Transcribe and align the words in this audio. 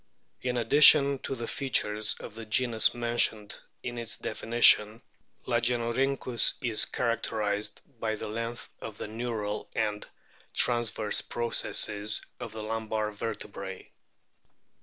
In 0.41 0.57
addition 0.57 1.19
to 1.19 1.35
the 1.35 1.45
features 1.45 2.15
of 2.19 2.33
the 2.33 2.43
genus 2.47 2.95
mentioned 2.95 3.55
in 3.83 3.99
its 3.99 4.17
definition, 4.17 5.03
Lagenorhynchus 5.45 6.55
is 6.59 6.85
characterised 6.85 7.81
by 7.99 8.15
the 8.15 8.27
length 8.27 8.67
of 8.81 8.97
the 8.97 9.07
neural 9.07 9.69
and 9.75 10.07
transverse 10.55 11.21
processes 11.21 12.25
of 12.39 12.51
the 12.51 12.63
lumbar 12.63 13.11
vertebrae. 13.11 13.91